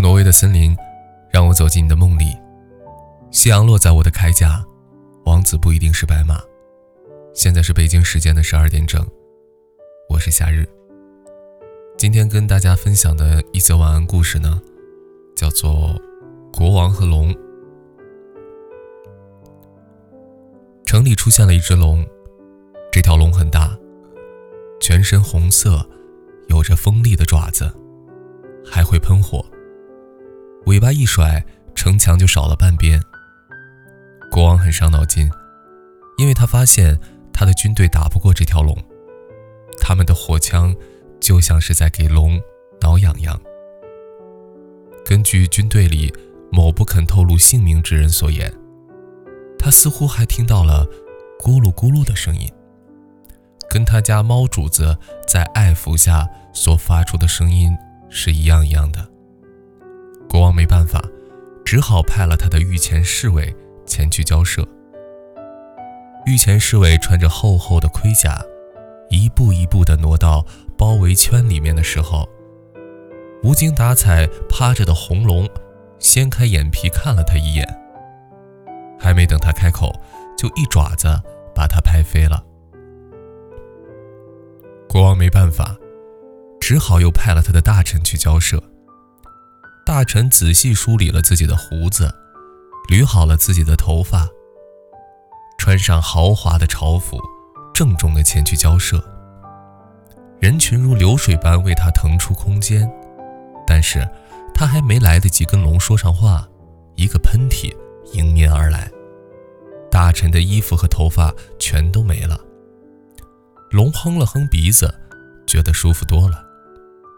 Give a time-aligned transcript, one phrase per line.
[0.00, 0.76] 挪威的森林，
[1.30, 2.36] 让我走进你的梦里。
[3.30, 4.64] 夕阳落在我的铠甲，
[5.24, 6.40] 王子不一定是白马。
[7.34, 9.06] 现在是北京时间的十二点整，
[10.08, 10.68] 我是夏日。
[11.96, 14.60] 今天跟大家分享的一则晚安故事呢，
[15.36, 15.70] 叫做
[16.56, 17.32] 《国王和龙》。
[20.84, 22.04] 城里出现了一只龙，
[22.90, 23.78] 这条龙很大，
[24.80, 25.86] 全身红色，
[26.48, 27.72] 有着锋利的爪子，
[28.64, 29.44] 还会喷火。
[30.66, 33.00] 尾巴一甩，城墙就少了半边。
[34.30, 35.30] 国王很伤脑筋，
[36.18, 36.98] 因为他发现
[37.32, 38.76] 他的军队打不过这条龙，
[39.80, 40.74] 他们的火枪
[41.20, 42.40] 就像是在给龙
[42.80, 43.40] 挠痒痒。
[45.04, 46.14] 根据军队里
[46.52, 48.52] 某不肯透露姓名之人所言，
[49.58, 50.86] 他似乎还听到了
[51.40, 52.48] 咕噜咕噜的声音，
[53.68, 57.76] 跟他家猫主子在爱抚下所发出的声音
[58.08, 59.10] 是一样一样的。
[60.30, 61.02] 国王没办法，
[61.64, 63.52] 只好派了他的御前侍卫
[63.84, 64.64] 前去交涉。
[66.24, 68.40] 御前侍卫穿着厚厚的盔甲，
[69.10, 70.46] 一步一步地挪到
[70.78, 72.28] 包围圈里面的时候，
[73.42, 75.48] 无精打采趴着的红龙
[75.98, 77.66] 掀开眼皮看了他一眼，
[79.00, 79.92] 还没等他开口，
[80.38, 81.08] 就一爪子
[81.52, 82.40] 把他拍飞了。
[84.88, 85.76] 国王没办法，
[86.60, 88.62] 只好又派了他的大臣去交涉。
[89.90, 92.14] 大臣仔细梳理了自己的胡子，
[92.88, 94.24] 捋好了自己的头发，
[95.58, 97.20] 穿上豪华的朝服，
[97.74, 99.02] 郑重地前去交涉。
[100.38, 102.88] 人群如流水般为他腾出空间，
[103.66, 104.08] 但是
[104.54, 106.48] 他还没来得及跟龙说上话，
[106.94, 107.74] 一个喷嚏
[108.12, 108.88] 迎面而来，
[109.90, 112.38] 大臣的衣服和头发全都没了。
[113.72, 114.94] 龙哼了哼鼻子，
[115.48, 116.44] 觉得舒服多了，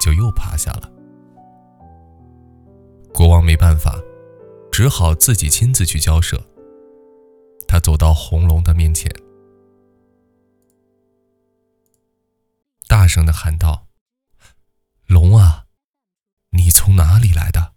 [0.00, 0.90] 就又趴下了。
[3.16, 3.98] 国王没办法，
[4.70, 6.38] 只好自己亲自去交涉。
[7.66, 9.10] 他走到红龙的面前，
[12.86, 13.86] 大声的喊道
[15.08, 15.64] ：“龙啊，
[16.50, 17.72] 你从哪里来的？”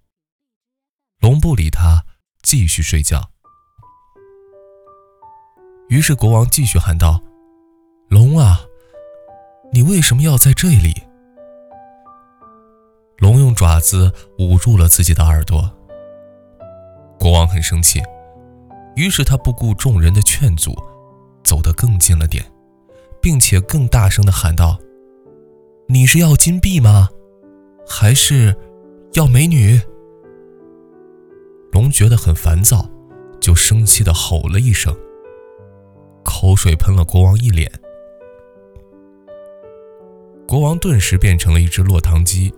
[1.23, 2.03] 龙不理他，
[2.41, 3.31] 继续睡觉。
[5.87, 7.23] 于是国王继续喊道
[8.11, 8.59] ：“龙啊，
[9.71, 11.03] 你为什么要在这里？”
[13.19, 15.69] 龙用爪子捂住了自己的耳朵。
[17.19, 18.01] 国王很生气，
[18.95, 20.73] 于是他不顾众人的劝阻，
[21.43, 22.43] 走得更近了点，
[23.21, 24.79] 并且更大声地喊道
[25.87, 27.09] ：“你是要金币吗？
[27.85, 28.55] 还是
[29.13, 29.79] 要美女？”
[31.73, 32.89] 龙觉得很烦躁，
[33.41, 34.95] 就生气地吼了一声，
[36.23, 37.69] 口水喷了国王一脸。
[40.47, 42.53] 国王顿时变成了一只落汤鸡。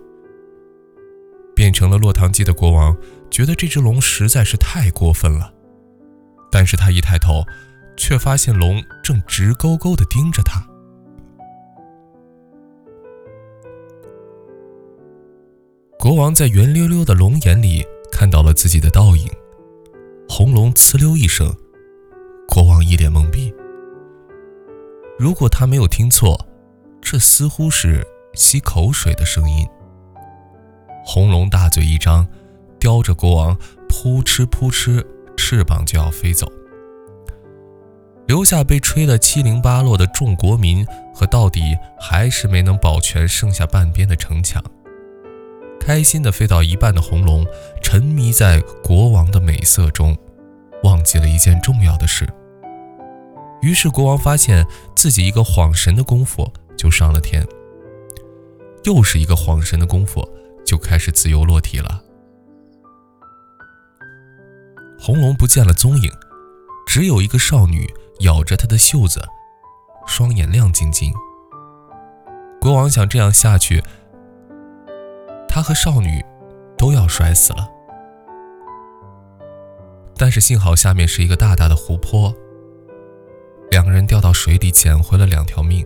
[1.62, 2.96] 变成了落汤鸡的国王
[3.30, 5.54] 觉得这只龙实在是太过分了，
[6.50, 7.44] 但是他一抬头，
[7.96, 10.60] 却发现龙正直勾勾地盯着他。
[16.00, 19.30] 国王在圆溜溜的龙眼里看到了自己的倒影，
[20.28, 21.54] 红龙呲溜一声，
[22.48, 23.54] 国王一脸懵逼。
[25.16, 26.44] 如果他没有听错，
[27.00, 29.64] 这似乎是吸口水的声音。
[31.04, 32.26] 红龙大嘴一张，
[32.78, 33.56] 叼着国王，
[33.88, 35.04] 扑哧扑哧，
[35.36, 36.46] 翅膀就要飞走，
[38.26, 44.62] 留下被吹得七零八落的众国民和到底还是没能保全剩下半边的城墙。
[45.80, 47.44] 开心的飞到一半的红龙，
[47.82, 50.16] 沉迷在国王的美色中，
[50.84, 52.28] 忘记了一件重要的事。
[53.60, 54.64] 于是国王发现
[54.94, 57.44] 自己一个晃神的功夫就上了天，
[58.84, 60.26] 又是一个晃神的功夫。
[60.64, 62.02] 就开始自由落体了。
[64.98, 66.10] 红龙不见了踪影，
[66.86, 69.20] 只有一个少女咬着他的袖子，
[70.06, 71.12] 双眼亮晶晶。
[72.60, 73.82] 国王想这样下去，
[75.48, 76.24] 他和少女
[76.78, 77.68] 都要摔死了。
[80.16, 82.32] 但是幸好下面是一个大大的湖泊，
[83.72, 85.84] 两个人掉到水里捡回了两条命。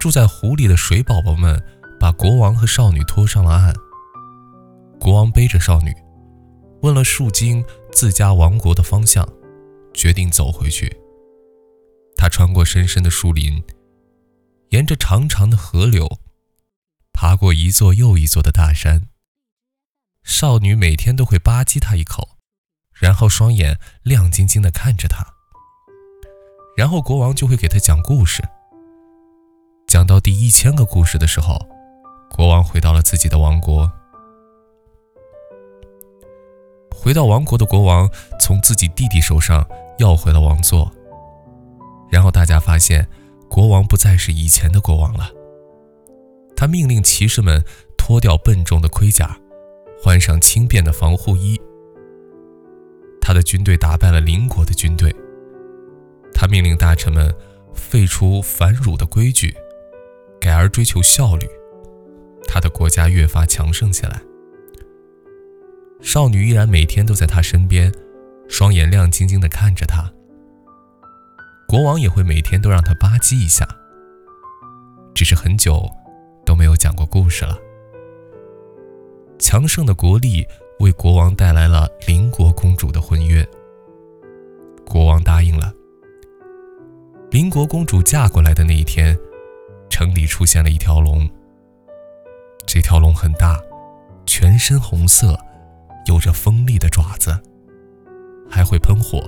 [0.00, 1.62] 住在湖里的水宝宝们。
[1.98, 3.74] 把国王和少女拖上了岸。
[5.00, 5.94] 国王背着少女，
[6.82, 9.28] 问了树精自家王国的方向，
[9.94, 10.96] 决定走回去。
[12.16, 13.62] 他穿过深深的树林，
[14.70, 16.18] 沿着长长的河流，
[17.12, 19.08] 爬过一座又一座的大山。
[20.24, 22.36] 少女每天都会吧唧他一口，
[22.92, 25.24] 然后双眼亮晶晶地看着他。
[26.76, 28.42] 然后国王就会给他讲故事。
[29.86, 31.77] 讲到第一千个故事的时候。
[32.38, 33.90] 国王回到了自己的王国。
[36.94, 38.08] 回到王国的国王
[38.38, 39.68] 从自己弟弟手上
[39.98, 40.88] 要回了王座。
[42.08, 43.04] 然后大家发现，
[43.50, 45.28] 国王不再是以前的国王了。
[46.54, 47.60] 他命令骑士们
[47.96, 49.36] 脱掉笨重的盔甲，
[50.00, 51.60] 换上轻便的防护衣。
[53.20, 55.12] 他的军队打败了邻国的军队。
[56.32, 57.34] 他命令大臣们
[57.74, 59.56] 废除繁缛的规矩，
[60.40, 61.44] 改而追求效率。
[62.48, 64.20] 他的国家越发强盛起来。
[66.00, 67.92] 少女依然每天都在他身边，
[68.48, 70.10] 双眼亮晶晶地看着他。
[71.68, 73.68] 国王也会每天都让他吧唧一下。
[75.14, 75.86] 只是很久
[76.46, 77.58] 都没有讲过故事了。
[79.38, 80.46] 强盛的国力
[80.80, 83.46] 为国王带来了邻国公主的婚约。
[84.86, 85.74] 国王答应了。
[87.30, 89.18] 邻国公主嫁过来的那一天，
[89.90, 91.28] 城里出现了一条龙。
[92.68, 93.58] 这条龙很大，
[94.26, 95.34] 全身红色，
[96.04, 97.34] 有着锋利的爪子，
[98.46, 99.26] 还会喷火。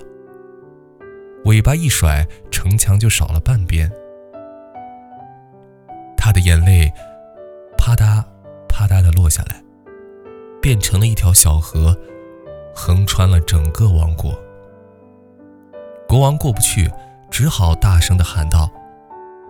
[1.47, 3.91] 尾巴一甩，城墙就少了半边。
[6.19, 6.93] 他的眼泪
[7.79, 8.23] 啪嗒
[8.69, 9.63] 啪嗒地落下来，
[10.61, 11.99] 变成了一条小河，
[12.75, 14.39] 横穿了整个王国。
[16.07, 16.91] 国王过不去。
[17.31, 18.69] 只好大声地喊道：“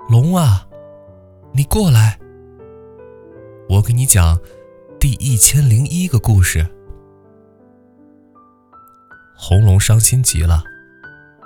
[0.06, 0.66] 龙啊，
[1.50, 2.18] 你过来！
[3.70, 4.36] 我给你讲
[4.98, 6.66] 第一千零一个故事。”
[9.38, 10.64] 红龙伤心极了，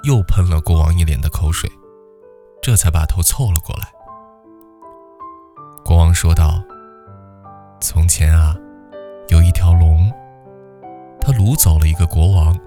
[0.05, 1.71] 又喷了国王一脸的口水，
[2.63, 3.93] 这才把头凑了过来。
[5.85, 6.65] 国王说道
[7.79, 8.57] ：“从前啊，
[9.29, 10.11] 有一条龙，
[11.21, 12.59] 它掳走了一个国王。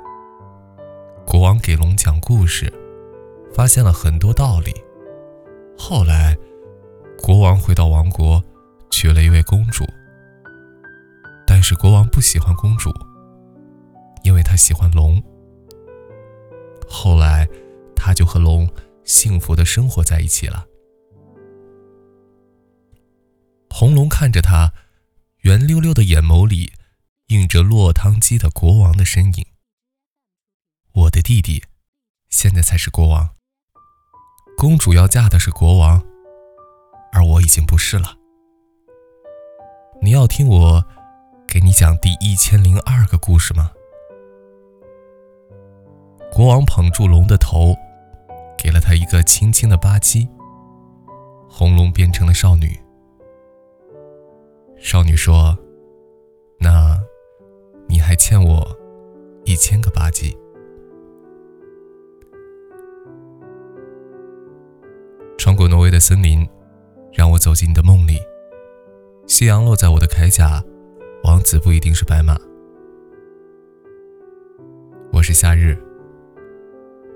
[1.25, 2.71] 国王给龙讲故事。”
[3.55, 4.71] 发现了很多道理。
[5.75, 6.37] 后来，
[7.23, 8.43] 国王回到王国，
[8.97, 9.85] 娶了一位公主。
[11.45, 12.91] 但是国王不喜欢公主，
[14.23, 15.23] 因为他喜欢龙。
[16.89, 17.47] 后来，
[17.95, 18.67] 他就和龙
[19.03, 20.65] 幸福的生活在一起了。
[23.69, 24.73] 红龙看着他，
[25.41, 26.73] 圆溜溜的眼眸里
[27.27, 29.45] 映着落汤鸡的国王的身影。
[30.93, 31.63] 我的弟弟，
[32.29, 33.29] 现在才是国王。
[34.57, 36.03] 公主要嫁的是国王，
[37.11, 38.16] 而我已经不是了。
[39.99, 40.85] 你要听我
[41.47, 43.71] 给你讲第一千零二个故事吗？
[46.31, 47.75] 国王捧住龙的头，
[48.57, 50.27] 给了他一个轻轻的吧唧，
[51.49, 52.79] 红龙变成了少女。
[54.77, 55.57] 少女说
[56.59, 56.97] ：“那，
[57.87, 58.65] 你还欠我
[59.45, 60.37] 一千个吧唧。”
[65.37, 66.47] 穿过挪威的森林，
[67.11, 68.19] 让我走进你的梦里。
[69.37, 70.63] 夕阳落在我的铠甲
[71.23, 72.35] 王子不一定是白马。
[75.13, 75.77] 我是夏日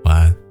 [0.04, 0.41] 晚安。